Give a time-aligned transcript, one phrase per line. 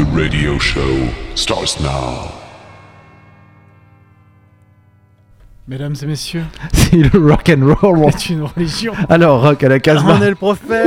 [0.00, 2.32] The radio show starts now.
[5.68, 8.10] Mesdames et messieurs, C'est le rock and roll.
[8.16, 8.94] c'est une religion.
[9.10, 10.16] Alors rock à la Casbah.
[10.18, 10.86] On est le prophète.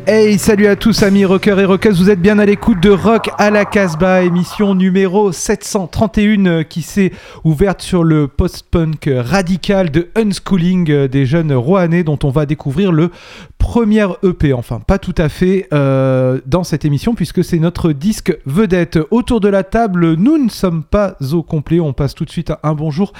[0.13, 3.29] Hey, salut à tous amis rockers et rockeuses, vous êtes bien à l'écoute de Rock
[3.37, 7.13] à la Casbah, émission numéro 731 euh, qui s'est
[7.45, 12.91] ouverte sur le post-punk radical de Unschooling euh, des jeunes Roanais dont on va découvrir
[12.91, 13.09] le
[13.57, 18.37] premier EP, enfin pas tout à fait euh, dans cette émission puisque c'est notre disque
[18.45, 18.99] vedette.
[19.11, 22.51] Autour de la table, nous ne sommes pas au complet, on passe tout de suite
[22.63, 23.13] un bonjour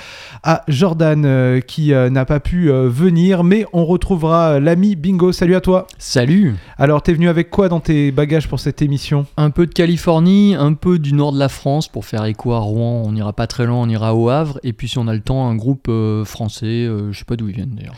[0.44, 5.88] à Jordan qui n'a pas pu venir mais on retrouvera l'ami Bingo, salut à toi.
[5.98, 9.28] Salut alors, t'es venu avec quoi dans tes bagages pour cette émission?
[9.38, 12.58] Un peu de Californie, un peu du nord de la France pour faire écho à
[12.58, 13.04] Rouen.
[13.06, 14.60] On n'ira pas très loin, on ira au Havre.
[14.64, 17.36] Et puis si on a le temps, un groupe euh, français, euh, je sais pas
[17.36, 17.94] d'où ils viennent d'ailleurs.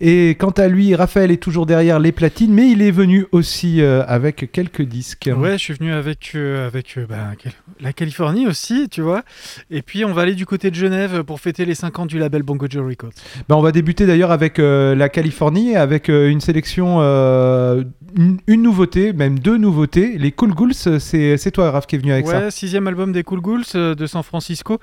[0.00, 3.80] Et quant à lui, Raphaël est toujours derrière les platines, mais il est venu aussi
[3.80, 5.30] euh, avec quelques disques.
[5.32, 7.34] Ouais, je suis venu avec, euh, avec euh, bah,
[7.80, 9.22] la Californie aussi, tu vois.
[9.70, 12.42] Et puis on va aller du côté de Genève pour fêter les 50 du label
[12.42, 13.12] Bongo Joe Records.
[13.48, 17.84] Ben, on va débuter d'ailleurs avec euh, la Californie, avec euh, une sélection euh,
[18.16, 20.18] une, une nouveauté, même deux nouveautés.
[20.18, 23.22] Les Cool Ghouls, euh, c'est toi, Raph, qui est venu avec ouais, sixième album des
[23.22, 24.78] Cool Ghouls euh, de San Francisco.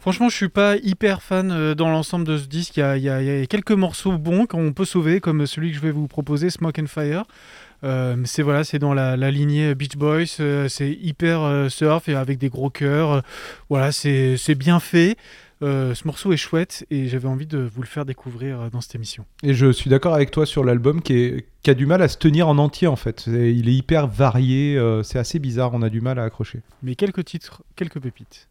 [0.00, 2.76] Franchement, je suis pas hyper fan euh, dans l'ensemble de ce disque.
[2.76, 6.08] Il y, a, quelques morceaux bons qu'on peut sauver, comme celui que je vais vous
[6.08, 7.24] proposer, Smoke and Fire.
[8.24, 10.26] C'est voilà, c'est dans la, la lignée Beach Boys.
[10.68, 13.22] c'est hyper surf et avec des gros cœurs.
[13.68, 15.16] Voilà, c'est bien fait.
[15.62, 18.80] Euh, ce morceau est chouette et j'avais envie de vous le faire découvrir euh, dans
[18.80, 19.24] cette émission.
[19.44, 22.08] Et je suis d'accord avec toi sur l'album qui, est- qui a du mal à
[22.08, 23.20] se tenir en entier, en fait.
[23.20, 26.62] C'est- Il est hyper varié, euh, c'est assez bizarre, on a du mal à accrocher.
[26.82, 28.48] Mais quelques titres, quelques pépites.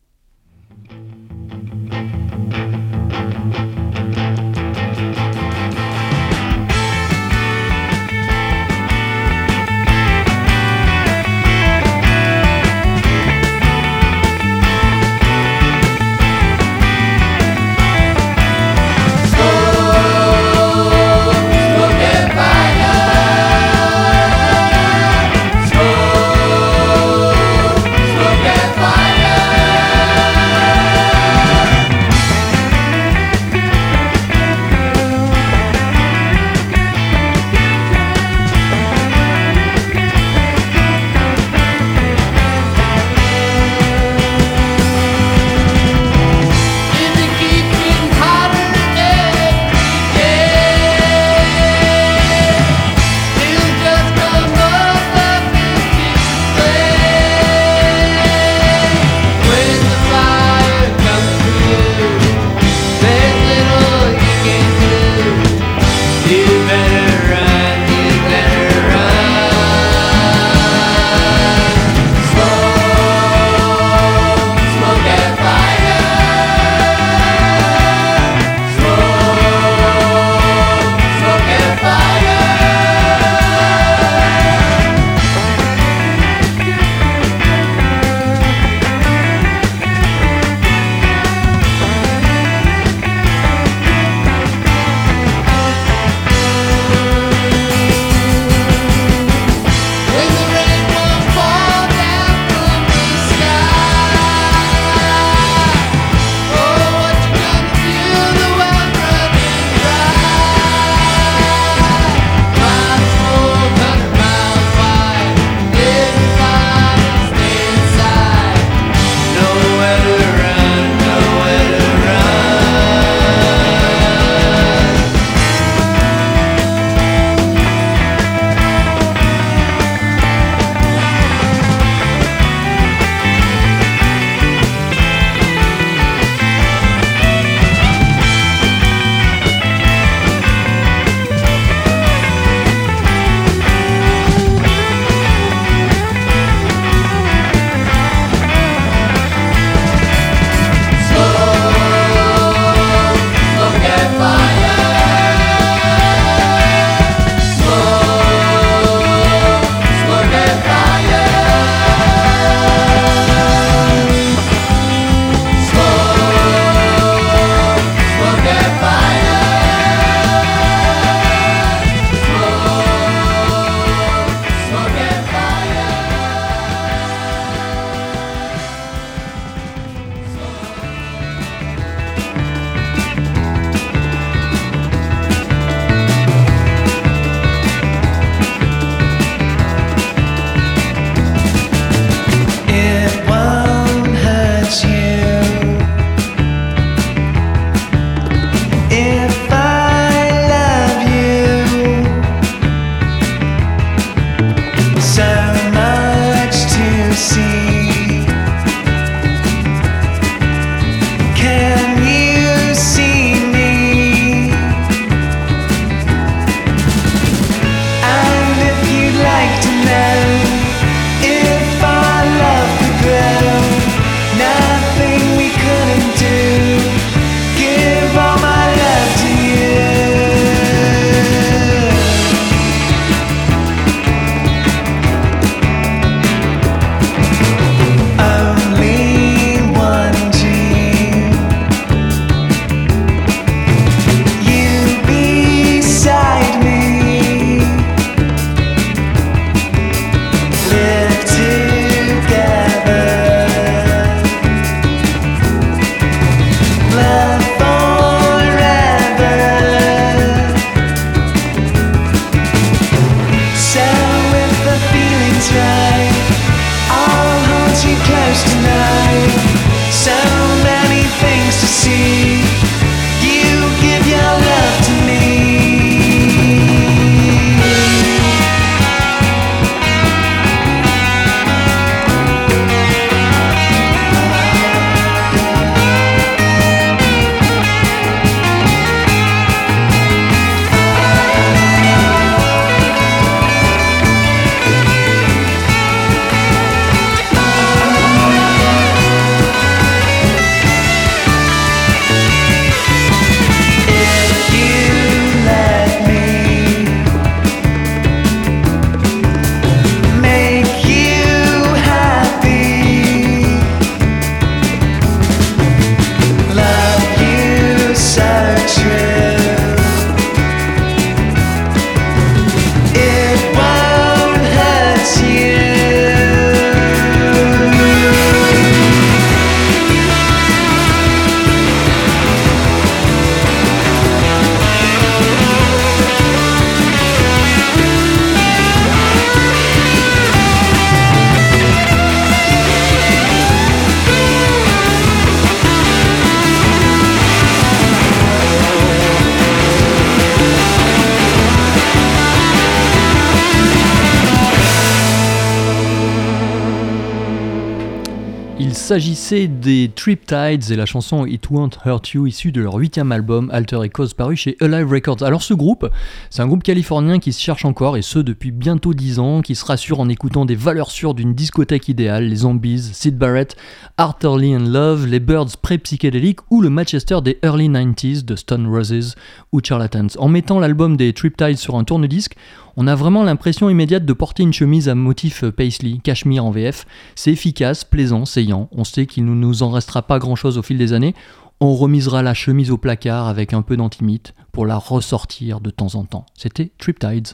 [358.91, 363.49] S'agissait des Triptides et la chanson It Won't Hurt You issue de leur huitième album
[363.53, 365.21] Alter Echoes paru chez Alive Records.
[365.21, 365.87] Alors ce groupe,
[366.31, 369.53] c'est un groupe californien qui se cherche encore et ce depuis bientôt 10 ans, qui
[369.53, 373.55] se rassure en écoutant des valeurs sûres d'une discothèque idéale, les Zombies, Sid Barrett,
[373.97, 378.67] Arthur Lee and Love, les Birds pré-psychédéliques ou le Manchester des early 90s de Stone
[378.67, 379.15] Roses
[379.51, 380.07] ou Charlatans.
[380.17, 382.35] En mettant l'album des Triptides sur un tourne-disque,
[382.77, 386.51] on a vraiment l'impression immédiate de porter une chemise à motif euh, paisley, cachemire en
[386.51, 386.85] VF.
[387.15, 388.69] C'est efficace, plaisant, saillant.
[388.71, 391.13] On sait qu'il ne nous en restera pas grand chose au fil des années.
[391.59, 395.95] On remisera la chemise au placard avec un peu d'antimite pour la ressortir de temps
[395.95, 396.25] en temps.
[396.35, 397.29] C'était Triptides.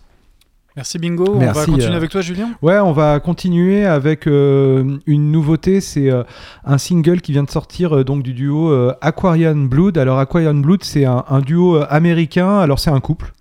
[0.76, 1.26] Merci Bingo.
[1.34, 2.50] on Merci, va continuer euh, avec toi, Julien?
[2.62, 5.82] Ouais, on va continuer avec euh, une nouveauté.
[5.82, 6.24] C'est euh,
[6.66, 9.98] un single qui vient de sortir euh, donc du duo euh, Aquarian Blood.
[9.98, 12.60] Alors Aquarian Blood, c'est un, un duo américain.
[12.60, 13.34] Alors c'est un couple.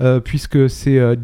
[0.00, 1.14] Euh, puisque c'est euh.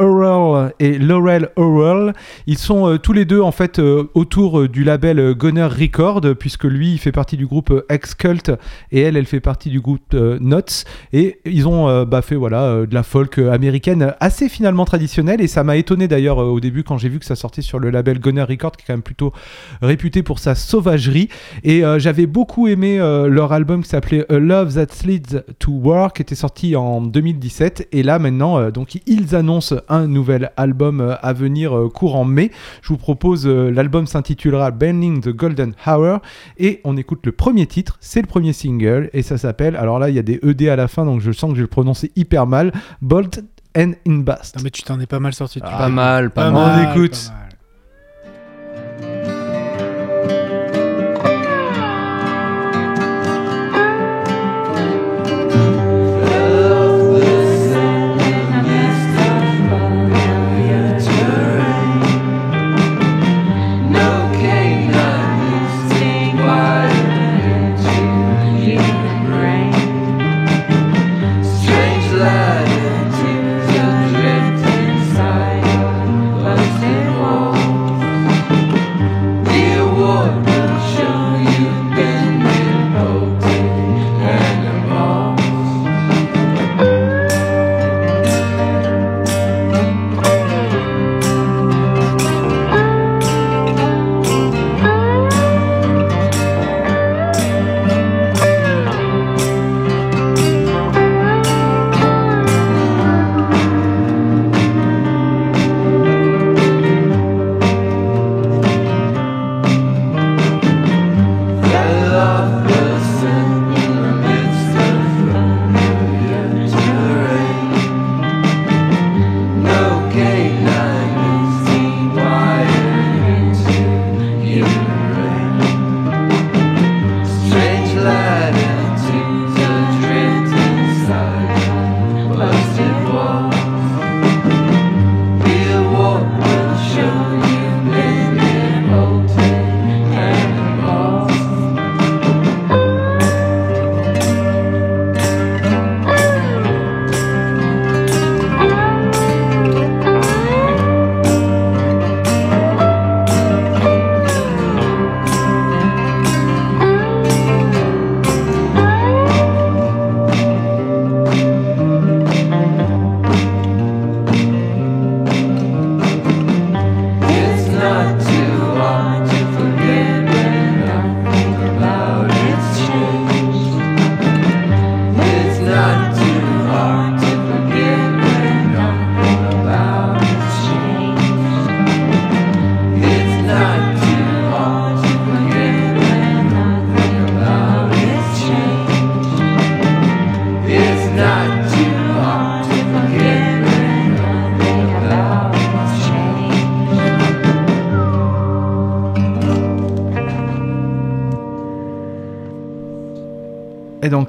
[0.00, 2.12] Earl et Laurel Earl.
[2.46, 6.64] Ils sont euh, tous les deux en fait euh, autour du label Gunner Record, puisque
[6.64, 8.52] lui il fait partie du groupe X-Cult
[8.92, 10.84] et elle elle fait partie du groupe Nuts.
[11.12, 15.40] Et ils ont bah, fait voilà de la folk américaine assez finalement traditionnelle.
[15.40, 17.90] Et ça m'a étonné d'ailleurs au début quand j'ai vu que ça sortait sur le
[17.90, 19.32] label Gunner Record, qui est quand même plutôt
[19.82, 21.28] réputé pour sa sauvagerie.
[21.64, 26.22] Et j'avais beaucoup aimé leur album qui s'appelait A Love That Leads to War, qui
[26.22, 27.75] était sorti en 2017.
[27.92, 32.24] Et là maintenant, euh, donc ils annoncent un nouvel album euh, à venir euh, courant
[32.24, 32.50] mai.
[32.82, 36.20] Je vous propose, euh, l'album s'intitulera Bending the Golden Hour.
[36.58, 39.10] Et on écoute le premier titre, c'est le premier single.
[39.12, 41.32] Et ça s'appelle, alors là il y a des ED à la fin, donc je
[41.32, 42.72] sens que je vais le prononcer hyper mal.
[43.02, 43.40] Bolt
[43.76, 44.56] and in Bast.
[44.56, 45.60] Non, mais tu t'en es pas mal sorti.
[45.60, 45.72] depuis.
[45.76, 46.76] pas mal, pas Pas mal.
[46.76, 46.88] mal.
[46.88, 47.30] on écoute.
[47.30, 47.45] pas mal.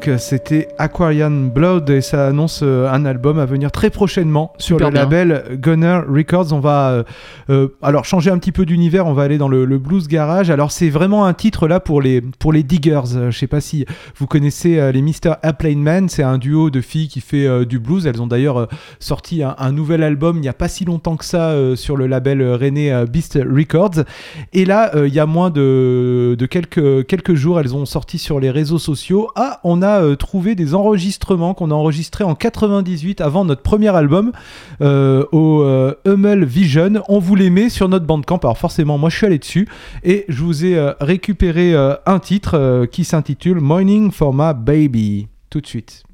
[0.08, 4.78] Donc c'était Aquarian Blood et ça annonce euh, un album à venir très prochainement sur
[4.78, 5.02] Super le bien.
[5.04, 6.54] label Gunner Records.
[6.54, 7.04] On va euh,
[7.50, 10.50] euh, alors changer un petit peu d'univers, on va aller dans le, le blues garage.
[10.50, 13.02] Alors c'est vraiment un titre là pour les pour les diggers.
[13.30, 13.86] Je sais pas si
[14.18, 15.36] vous connaissez les Mr.
[15.44, 18.06] Airplane Man, c'est un duo de filles qui fait du blues.
[18.08, 18.68] Elles ont d'ailleurs
[19.00, 22.08] sorti un, un nouvel album il n'y a pas si longtemps que ça sur le
[22.08, 24.04] label René Beast Records.
[24.54, 28.40] Et là, il y a moins de, de quelques, quelques jours, elles ont sorti sur
[28.40, 29.30] les réseaux sociaux.
[29.36, 33.96] Ah, on a euh, trouvé des enregistrements qu'on a enregistrés en 98 avant notre premier
[33.96, 34.32] album
[34.82, 37.04] euh, au euh, Hummel Vision.
[37.08, 38.38] On vous les met sur notre bandcamp.
[38.38, 39.68] Alors forcément, moi je suis allé dessus
[40.04, 41.76] et je vous ai récupéré
[42.06, 45.28] un titre qui s'intitule Morning for My Baby.
[45.50, 46.07] Tout de suite.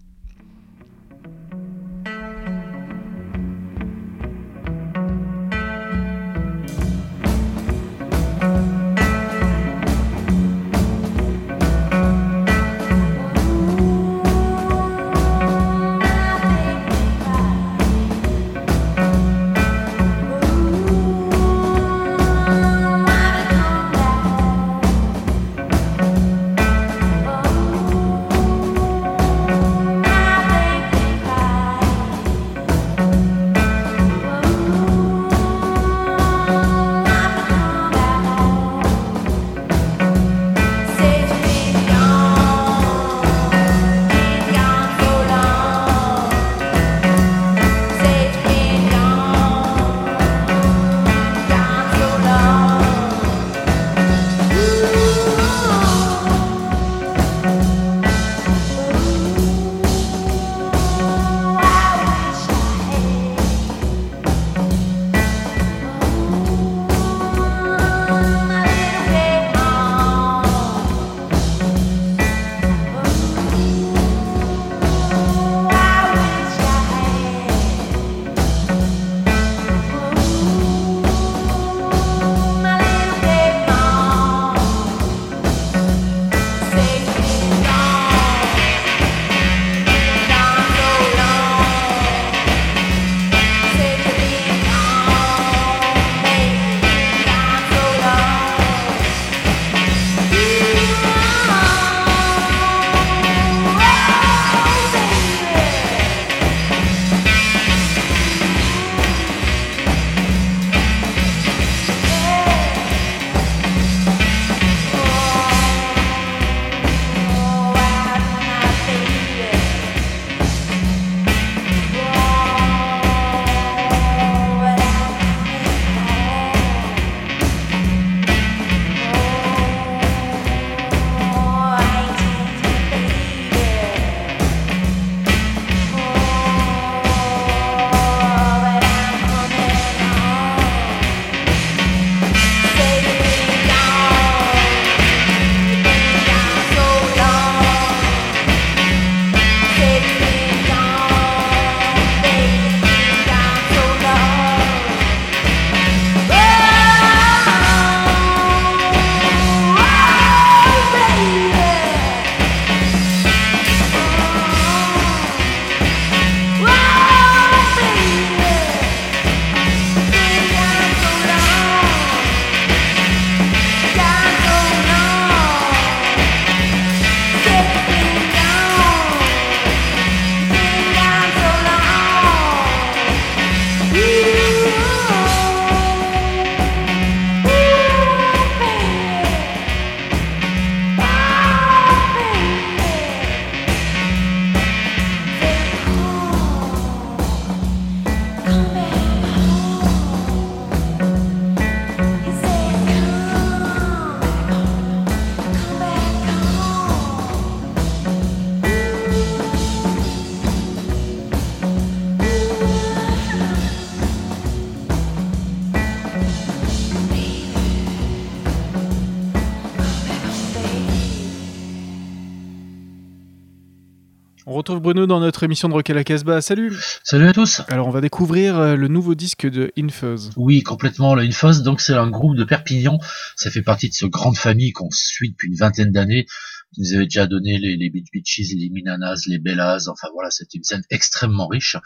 [224.84, 226.42] Bruno dans notre émission de Rock à la Casbah.
[226.42, 230.32] Salut Salut à tous Alors on va découvrir euh, le nouveau disque de Infuzz.
[230.36, 233.00] Oui, complètement, Infos, donc c'est un groupe de Perpignan,
[233.38, 236.26] ça fait partie de cette grande famille qu'on suit depuis une vingtaine d'années,
[236.74, 240.30] qui nous avait déjà donné les, les Beach Beaches, les Minanas, les Bellas, enfin voilà,
[240.32, 241.78] c'était une scène extrêmement riche.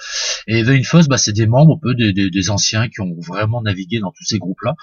[0.48, 3.16] Et The Infos, bah, c'est des membres un peu des, des, des anciens qui ont
[3.20, 4.76] vraiment navigué dans tous ces groupes-là,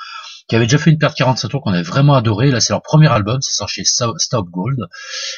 [0.46, 2.72] qui avaient déjà fait une paire de 45 tours qu'on avait vraiment adoré, là c'est
[2.72, 4.78] leur premier album, ça sort chez Stop Gold,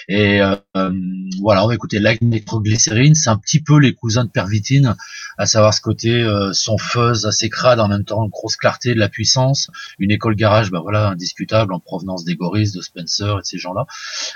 [0.09, 0.93] et euh, euh,
[1.41, 4.97] voilà, on va écouter Light Nitroglycerine, c'est un petit peu les cousins de Pervitine,
[5.39, 8.95] à savoir ce côté euh, son fuzz assez crade, en même temps une grosse clarté
[8.95, 13.39] de la puissance, une école garage, bah voilà, indiscutable en provenance des Goris, de Spencer
[13.39, 13.87] et de ces gens-là.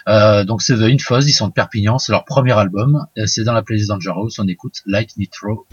[0.09, 3.53] Euh, donc c'est The Infuzz, ils sont de Perpignan, c'est leur premier album, c'est dans
[3.53, 5.67] la playlist Dangerous, on écoute Like Nitro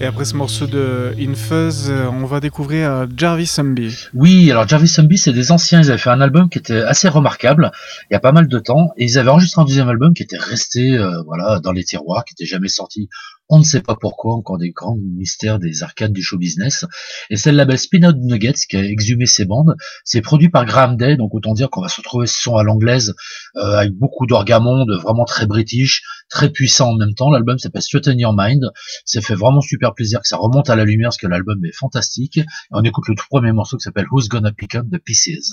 [0.00, 4.08] Et après ce morceau de In Fuzz, euh, on va découvrir euh, Jarvis Zombie.
[4.14, 5.80] Oui, alors Jarvis Zombie, c'est des anciens.
[5.80, 7.70] Ils avaient fait un album qui était assez remarquable
[8.10, 10.22] il y a pas mal de temps, et ils avaient enregistré un deuxième album qui
[10.22, 13.08] était resté, euh, voilà, dans les tiroirs, qui était jamais sorti.
[13.48, 16.86] On ne sait pas pourquoi, encore des grands mystères des arcades du show business.
[17.28, 19.76] Et c'est le label Spin Out Nuggets qui a exhumé ces bandes.
[20.04, 22.62] C'est produit par Graham Day, donc autant dire qu'on va se retrouver ce son à
[22.62, 23.14] l'anglaise,
[23.56, 27.30] euh, avec beaucoup d'orgamonde, vraiment très british, très puissant en même temps.
[27.30, 28.64] L'album s'appelle Straighten Your Mind.
[29.04, 31.76] Ça fait vraiment super plaisir que ça remonte à la lumière, parce que l'album est
[31.76, 32.38] fantastique.
[32.38, 35.52] Et on écoute le tout premier morceau qui s'appelle Who's Gonna Pick Up the Pieces.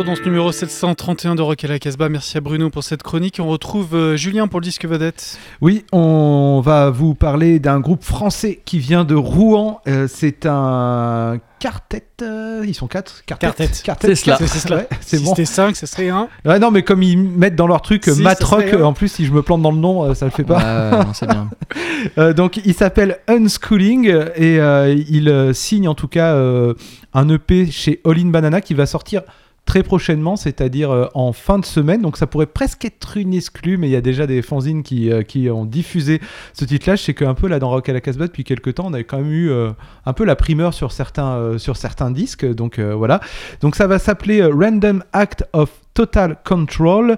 [0.00, 2.08] Retour dans ce numéro 731 de Rock à la Casbah.
[2.08, 3.38] Merci à Bruno pour cette chronique.
[3.40, 5.38] On retrouve euh, Julien pour le disque vedette.
[5.60, 9.80] Oui, on va vous parler d'un groupe français qui vient de Rouen.
[9.88, 12.04] Euh, c'est un quartet.
[12.22, 13.46] euh, ils sont quatre Quartet.
[13.84, 14.14] Quartet.
[14.14, 14.38] C'est cela.
[14.38, 14.76] C'est cela.
[14.76, 15.30] Ouais, c'est si bon.
[15.30, 16.28] c'était 5, ça serait 1.
[16.46, 18.80] Ouais, non, mais comme ils mettent dans leur truc Si, Matt ça Rock, serait un.
[18.80, 20.90] euh, en plus, si je me plante dans le nom, ça le fait pas.
[20.92, 21.48] Ouais, non, c'est bien.
[22.16, 26.72] Euh, donc il s'appelle Unschooling et euh, il signe en tout cas euh,
[27.12, 29.20] un EP chez All in Banana qui va sortir
[29.70, 32.02] très prochainement, c'est-à-dire euh, en fin de semaine.
[32.02, 35.12] Donc ça pourrait presque être une exclue, mais il y a déjà des fanzines qui,
[35.12, 36.20] euh, qui ont diffusé
[36.54, 36.96] ce titre-là.
[36.96, 39.04] Je sais qu'un peu là dans Rock à la Casbah depuis quelques temps, on avait
[39.04, 39.70] quand même eu euh,
[40.06, 42.44] un peu la primeur sur certains, sur certains disques.
[42.44, 43.20] Donc voilà.
[43.60, 47.16] Donc ça va s'appeler Random Act of Total Control.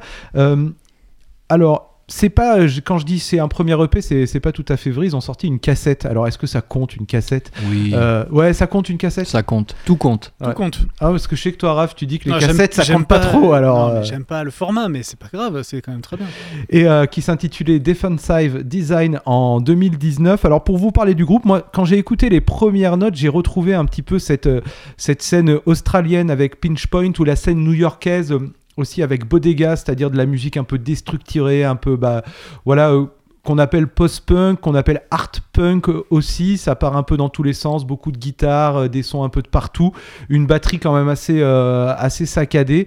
[1.48, 4.90] Alors c'est pas quand je dis c'est un premier EP, c'est pas tout à fait
[4.90, 5.06] vrai.
[5.06, 6.04] Ils ont sorti une cassette.
[6.04, 7.50] Alors est-ce que ça compte une cassette?
[7.70, 7.92] Oui.
[7.94, 9.26] Euh, Ouais, ça compte une cassette?
[9.26, 9.74] Ça compte.
[9.86, 10.32] Tout compte.
[10.42, 10.80] Tout compte.
[11.00, 12.82] Ah parce que je sais que toi, Raph, tu dis que les Non, cassettes ça
[12.82, 13.52] j'aime compte pas, trop.
[13.54, 16.26] Alors euh, j'aime pas le format, mais c'est pas grave, c'est quand même très bien.
[16.68, 20.44] et euh, qui s'intitulait Defensive Design en 2019.
[20.44, 23.74] Alors pour vous parler du groupe, moi quand j'ai écouté les premières notes, j'ai retrouvé
[23.74, 24.48] un petit peu cette,
[24.96, 28.34] cette scène australienne avec Pinch Point ou la scène new-yorkaise
[28.76, 32.22] aussi avec Bodega, c'est-à-dire de la musique un peu déstructurée, un peu bah
[32.64, 33.06] voilà euh,
[33.44, 37.52] qu'on appelle post-punk, qu'on appelle art punk aussi, ça part un peu dans tous les
[37.52, 39.92] sens, beaucoup de guitares, euh, des sons un peu de partout,
[40.28, 42.86] une batterie quand même assez, euh, assez saccadée.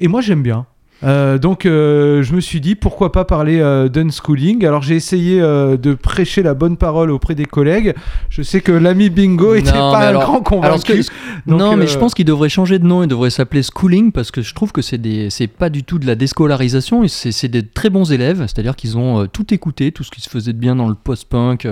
[0.00, 0.66] Et moi j'aime bien.
[1.04, 4.64] Euh, donc euh, je me suis dit pourquoi pas parler euh, d'unschooling.
[4.64, 7.94] Alors j'ai essayé euh, de prêcher la bonne parole auprès des collègues.
[8.30, 10.66] Je sais que l'ami Bingo était Non, pas un alors- grand convaincu.
[10.66, 10.92] Alors, ce que-
[11.46, 13.02] Donc, non, mais je pense qu'il devrait changer de nom.
[13.02, 16.06] Il devrait s'appeler Schooling parce que je trouve que c'est c'est pas du tout de
[16.06, 17.02] la déscolarisation.
[17.08, 20.52] C'est des très bons élèves, c'est-à-dire qu'ils ont tout écouté, tout ce qui se faisait
[20.52, 21.66] de bien dans le post-punk.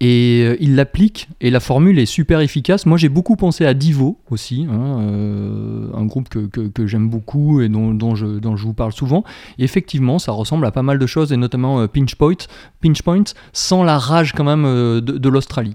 [0.00, 2.86] Et euh, ils l'appliquent et la formule est super efficace.
[2.86, 7.60] Moi j'ai beaucoup pensé à Divo aussi, hein, euh, un groupe que, que- j'aime beaucoup
[7.60, 9.24] et dont, dont je, dont je vous parle souvent.
[9.58, 12.46] Effectivement, ça ressemble à pas mal de choses et notamment euh, Pinch Point,
[12.80, 15.74] Pinch Point, sans la rage quand même euh, de, de l'Australie.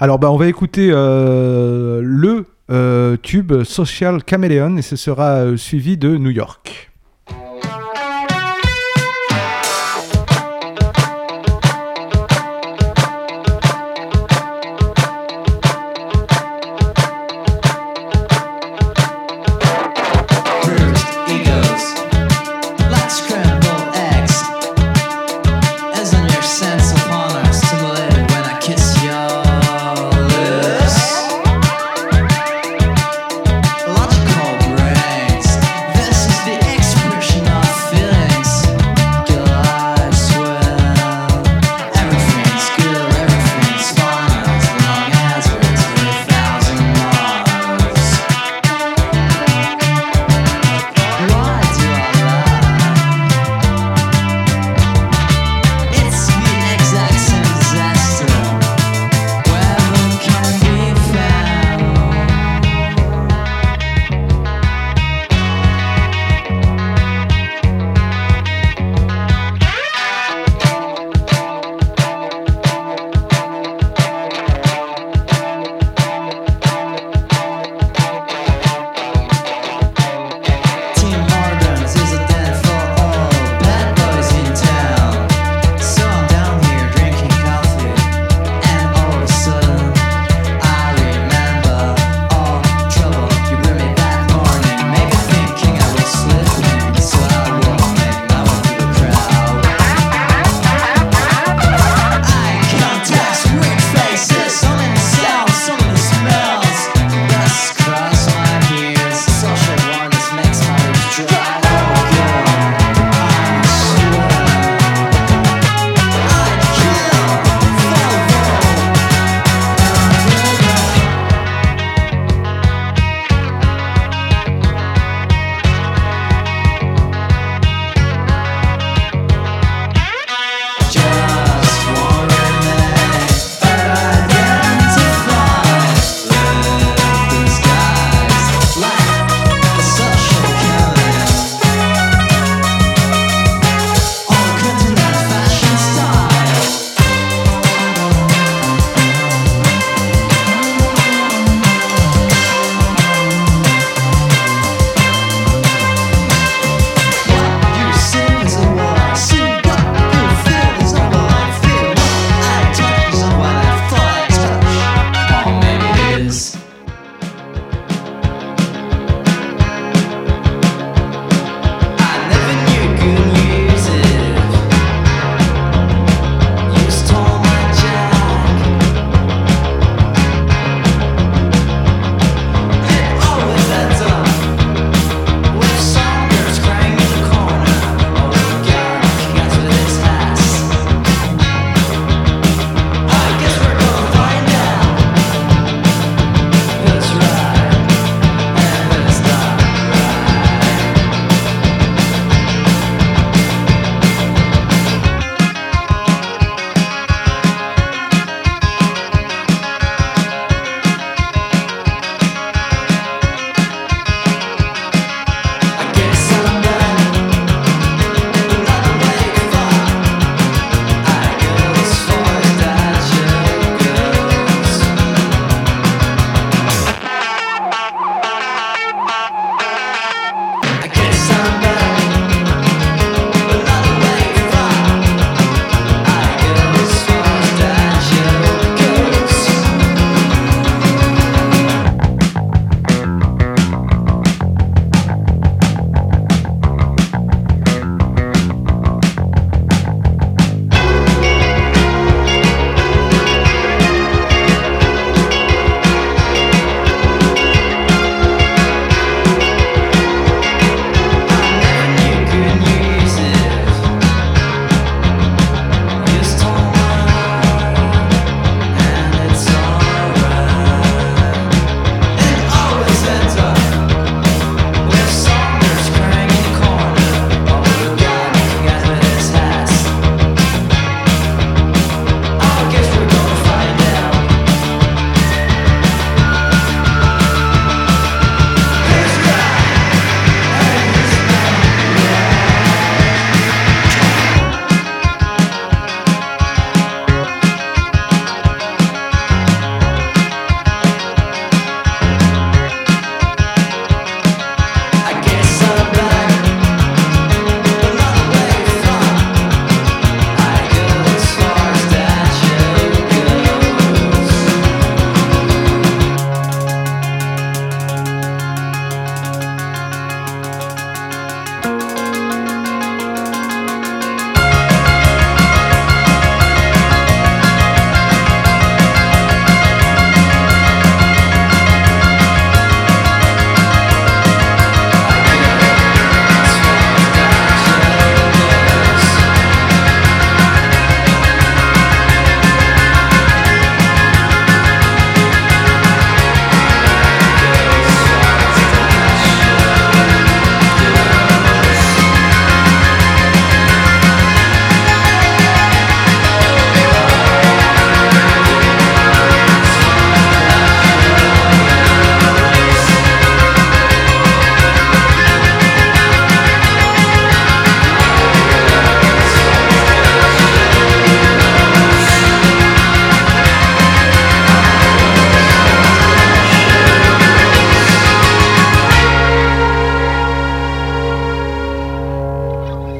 [0.00, 2.46] Alors bah on va écouter le
[3.22, 6.91] tube Social Chameleon et ce sera suivi de New York.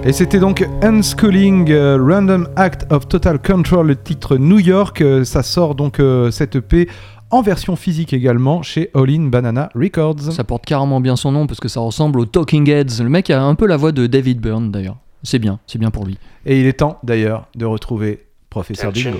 [0.05, 5.01] Et c'était donc Unschooling euh, Random Act of Total Control, le titre New York.
[5.01, 6.89] Euh, ça sort donc euh, cette EP
[7.31, 10.33] en version physique également chez All In Banana Records.
[10.33, 13.01] Ça porte carrément bien son nom parce que ça ressemble aux Talking Heads.
[13.01, 14.97] Le mec a un peu la voix de David Byrne d'ailleurs.
[15.23, 16.19] C'est bien, c'est bien pour lui.
[16.47, 19.19] Et il est temps d'ailleurs de retrouver Professeur Dingo.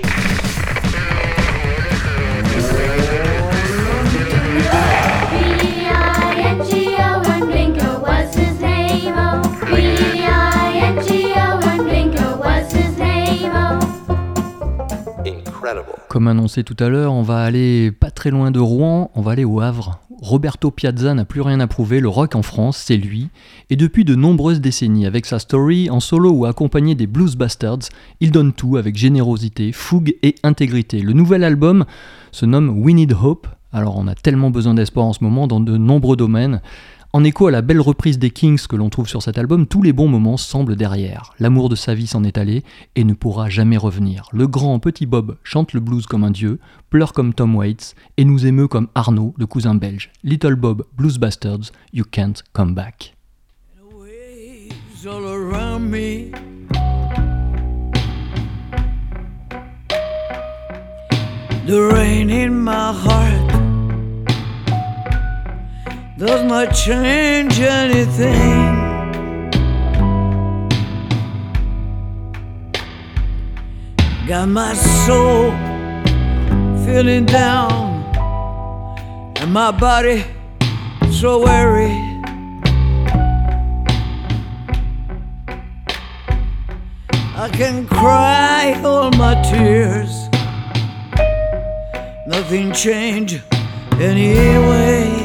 [16.09, 19.31] Comme annoncé tout à l'heure, on va aller pas très loin de Rouen, on va
[19.31, 19.99] aller au Havre.
[20.21, 23.29] Roberto Piazza n'a plus rien à prouver, le rock en France, c'est lui.
[23.69, 27.89] Et depuis de nombreuses décennies, avec sa story, en solo ou accompagné des Blues Bastards,
[28.21, 31.01] il donne tout avec générosité, fougue et intégrité.
[31.01, 31.85] Le nouvel album
[32.31, 33.47] se nomme We Need Hope.
[33.73, 36.61] Alors on a tellement besoin d'espoir en ce moment dans de nombreux domaines.
[37.15, 39.83] En écho à la belle reprise des Kings que l'on trouve sur cet album, tous
[39.83, 41.35] les bons moments semblent derrière.
[41.37, 42.63] L'amour de sa vie s'en est allé
[42.95, 44.29] et ne pourra jamais revenir.
[44.33, 46.59] Le grand petit Bob chante le blues comme un dieu,
[46.89, 50.09] pleure comme Tom Waits et nous émeut comme Arnaud, le cousin belge.
[50.23, 53.13] Little Bob, Blues Bastards, you can't come back.
[66.17, 68.83] Does not change anything.
[74.27, 75.51] Got my soul
[76.85, 78.03] feeling down,
[79.41, 80.23] and my body
[81.11, 81.91] so weary.
[87.35, 90.29] I can cry all my tears.
[92.27, 93.41] Nothing changed
[93.99, 95.22] anyway.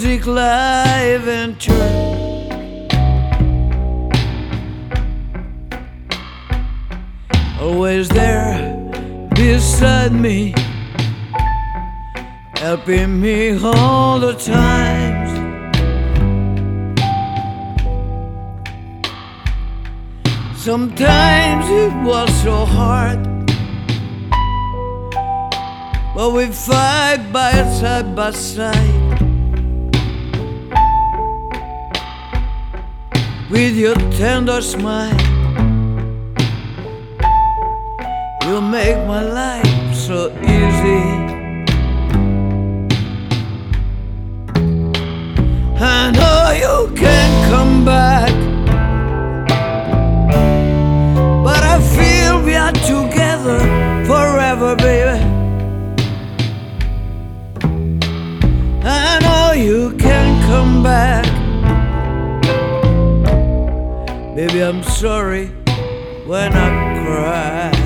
[0.00, 1.72] Music live venture.
[7.60, 8.76] Always there
[9.34, 10.54] beside me,
[12.54, 15.30] helping me all the times.
[20.56, 23.18] Sometimes it was so hard,
[26.14, 29.27] but we fight by side by side.
[33.50, 35.16] With your tender smile,
[38.46, 41.04] you make my life so easy.
[45.80, 47.17] I know you can
[64.62, 65.46] I'm sorry
[66.26, 67.77] when I cry.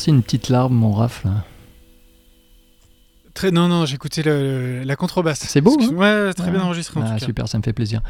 [0.00, 1.24] Verser une petite larme, mon Raph.
[1.24, 1.44] là.
[3.40, 5.38] Très, non, non, j'ai écouté le- la contrebasse.
[5.48, 6.50] C'est beau, Excuse- Ouais, très Ah.
[6.50, 7.24] bien enregistré en Ah, tout cas.
[7.24, 8.02] super, ça me fait plaisir.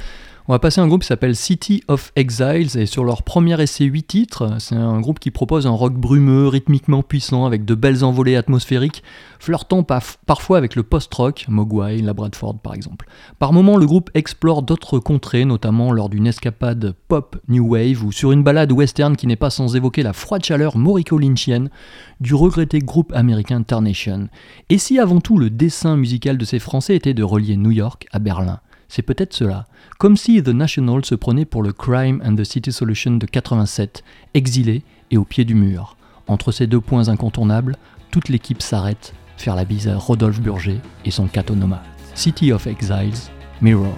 [0.49, 3.61] On va passer à un groupe qui s'appelle City of Exiles et sur leur premier
[3.63, 7.77] essai 8 titres, c'est un groupe qui propose un rock brumeux, rythmiquement puissant avec de
[7.77, 9.05] belles envolées atmosphériques,
[9.39, 13.07] flirtant parfois avec le post-rock, Mogwai, la Bradford par exemple.
[13.39, 18.11] Par moments, le groupe explore d'autres contrées, notamment lors d'une escapade pop new wave ou
[18.11, 21.71] sur une balade western qui n'est pas sans évoquer la froide chaleur maurico-lynchienne
[22.19, 24.29] du regretté groupe américain Tarnation.
[24.69, 28.07] Et si avant tout le dessin musical de ces Français était de relier New York
[28.13, 29.67] à Berlin C'est peut-être cela.
[29.99, 34.03] Comme si The National se prenait pour le Crime and the City Solution de 87,
[34.35, 35.97] exilé et au pied du mur.
[36.27, 37.77] Entre ces deux points incontournables,
[38.11, 41.83] toute l'équipe s'arrête, faire la bise à Rodolphe Burger et son catonoma.
[42.15, 43.95] City of Exiles, Mirror.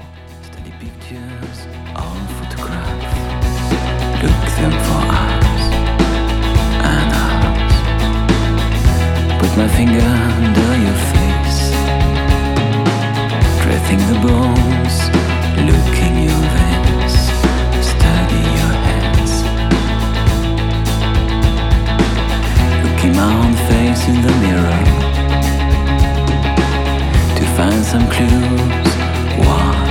[13.83, 14.97] Dressing the bones,
[15.69, 17.15] look in your veins,
[17.85, 19.33] study your hands.
[22.85, 24.83] Look in my own face in the mirror
[27.37, 28.91] to find some clues.
[29.47, 29.82] Watching,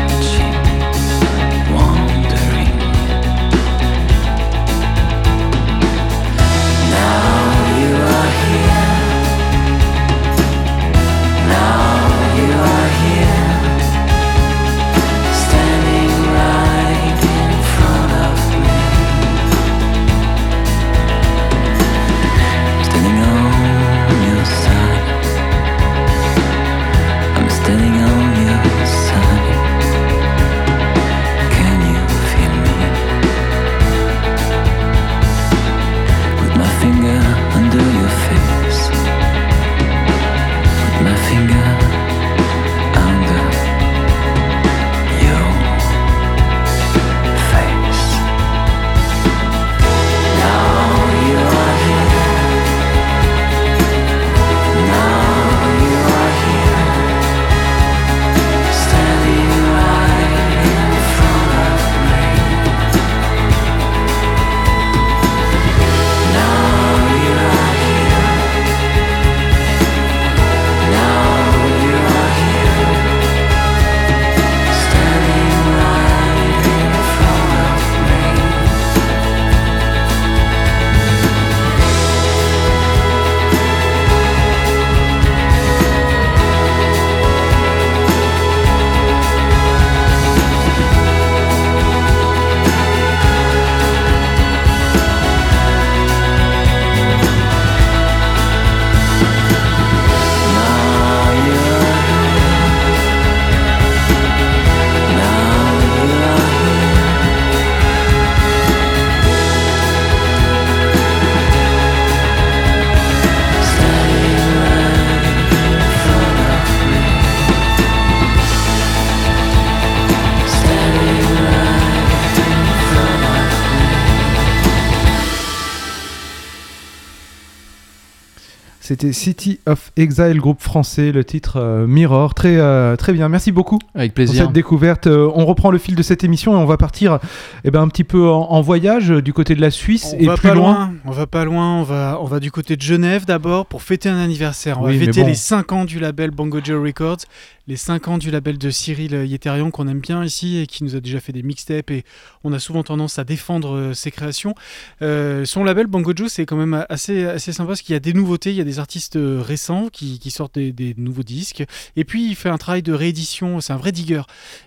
[129.02, 132.36] C'était City of Exile, groupe français, le titre euh, Mirror.
[132.36, 134.43] Très, euh, très bien, merci beaucoup Avec pour plaisir.
[134.43, 135.08] cette découverte.
[135.08, 137.18] Euh, on reprend le fil de cette émission et on va partir
[137.64, 140.26] eh ben, un petit peu en, en voyage du côté de la Suisse On et
[140.28, 140.74] va plus pas loin.
[140.74, 140.93] loin.
[141.06, 141.80] On va pas loin.
[141.80, 144.80] On va, on va du côté de Genève d'abord pour fêter un anniversaire.
[144.80, 145.28] On Oui, va fêter bon.
[145.30, 147.22] les 5 ans du label Bongo Joe Records,
[147.66, 150.95] les 5 ans du label de Cyril Yetterian qu'on aime bien ici et qui nous
[150.95, 152.04] a déjà fait des mixtapes et
[152.43, 154.54] on a souvent tendance à défendre ses créations.
[155.02, 157.99] Euh, son label Bongo Joe, c'est quand même assez, assez sympa parce qu'il y a
[157.99, 161.63] des nouveautés, il y a des artistes euh, récents qui, sortent des, nouveaux disques
[161.95, 163.59] et puis il fait un travail de réédition.
[163.59, 164.21] C'est un vrai digger.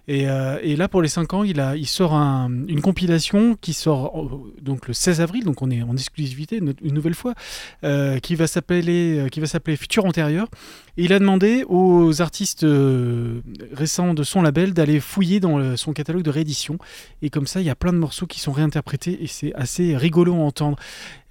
[0.09, 3.73] Et, euh, là, pour les 5 ans, il, a, il sort un- une compilation qui
[3.73, 7.35] sort euh, donc le 16 avril, donc on est en exclusivité une, nouvelle fois,
[7.85, 9.29] euh, qui va s'appeler
[9.77, 10.49] Futur Antérieur.
[10.97, 13.41] Et il a demandé aux artistes euh,
[13.73, 16.79] récents de son label d'aller fouiller dans son catalogue de réédition.
[17.21, 19.97] Et comme ça, il y a plein de morceaux qui sont réinterprétés et c'est assez
[19.97, 20.77] rigolo à entendre.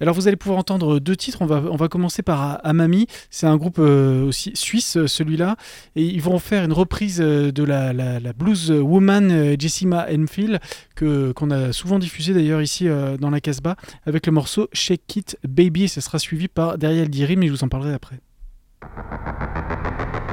[0.00, 1.38] Alors vous allez pouvoir entendre deux titres.
[1.40, 3.06] On va, on va commencer par Amami.
[3.30, 5.56] C'est un groupe euh, aussi suisse, euh, celui-là.
[5.96, 10.60] Et ils vont faire une reprise de la, la- blues woman Jessima Enfield,
[10.98, 12.86] qu'on a souvent diffusé d'ailleurs ici
[13.20, 15.84] dans la Casbah, avec le morceau Shake It Baby.
[15.84, 18.18] Et ça sera suivi par Dariel Diri, mais je vous en parlerai après.
[19.84, 20.23] Thank you.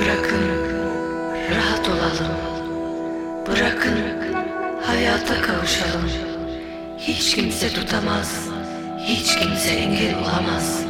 [0.00, 0.44] Bırakın
[1.50, 2.36] rahat olalım.
[3.46, 3.98] Bırakın
[4.82, 6.10] hayata kavuşalım.
[6.98, 8.48] Hiç kimse tutamaz
[8.98, 10.84] Hiç kimse engel olamaz.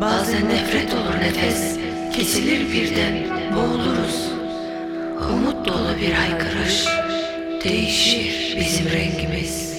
[0.00, 1.78] Bazen nefret olur nefes
[2.12, 3.14] Kesilir birden
[3.56, 4.30] boğuluruz.
[5.32, 6.86] Umut dolu bir haykırış
[7.64, 9.75] Değişir bizim rengimiz.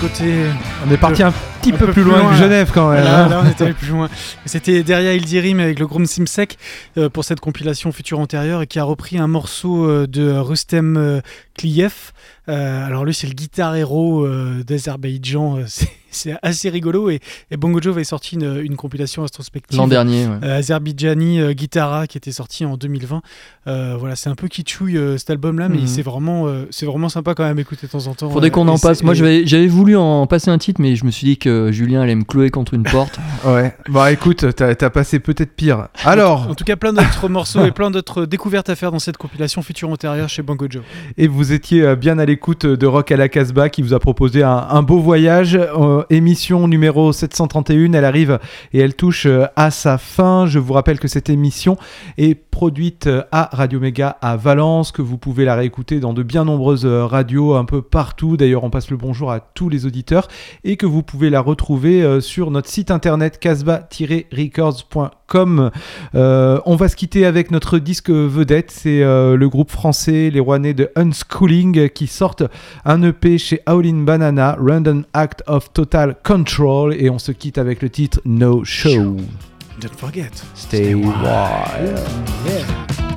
[0.00, 0.46] Côté.
[0.86, 2.36] On est parti un petit un peu, peu plus plus loin, loin, que.
[2.36, 3.04] Genève quand même.
[3.04, 3.28] Là, hein.
[3.28, 4.08] là, on était plus loin.
[4.46, 6.56] C'était derrière Ildirim avec le groupe Simsek
[6.96, 10.96] euh, pour cette compilation Futur Antérieur et qui a repris un morceau euh, de Rustem
[10.96, 11.20] euh.
[12.48, 15.58] Euh, alors lui, c'est le guitar héros euh, d'Azerbaïdjan.
[16.10, 19.78] C'est- assez rigolo et, et Bongo Joe avait sorti une, une compilation introspective.
[19.78, 20.38] L'an dernier, ouais.
[20.42, 23.22] Euh, euh, Guitara qui était sorti en 2020.
[23.66, 25.86] Euh, voilà, c'est un peu kitschouille euh, cet album-là, mais Mhm.
[25.86, 28.30] c'est vraiment, euh, c'est vraiment sympa quand même écouter de temps en temps.
[28.30, 29.02] Faudrait qu'on en passe.
[29.02, 32.00] Moi, j'avais j'avais voulu en passer un titre, mais je me suis dit que Julien
[32.02, 33.18] allait me clouer contre une porte.
[33.46, 33.74] Ouais.
[33.88, 35.88] Bah écoute, t'as t'as passé peut-être pire.
[36.04, 39.16] Alors, En tout cas, plein d'autres morceaux et plein d'autres découvertes à faire dans cette
[39.16, 40.82] compilation Futur Antérieur chez Bongo Joe.
[41.16, 44.42] et vous étiez bien à l'écoute de Rock à la Casbah qui vous a proposé
[44.42, 45.58] un, un beau voyage.
[46.00, 48.38] Euh, émission numéro 731, elle arrive
[48.72, 50.46] et elle touche euh, à sa fin.
[50.46, 51.76] Je vous rappelle que cette émission
[52.18, 56.22] est produite euh, à Radio Méga à Valence, que vous pouvez la réécouter dans de
[56.22, 58.36] bien nombreuses radios un peu partout.
[58.36, 60.28] D'ailleurs, on passe le bonjour à tous les auditeurs
[60.64, 65.70] et que vous pouvez la retrouver sur notre site internet casbah-records.com.
[66.14, 70.74] Euh, on va se quitter avec notre disque vedette, c'est le groupe français, les Rouennais
[70.74, 72.42] de Unschooling, qui sortent
[72.84, 75.89] un EP chez Howlin' Banana, Random Act of Total
[76.22, 79.16] Control, et on se quitte avec le titre No Show.
[79.80, 80.30] Don't forget.
[80.54, 81.16] Stay wild.
[82.46, 83.09] Yeah.